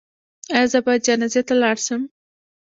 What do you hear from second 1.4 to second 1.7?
ته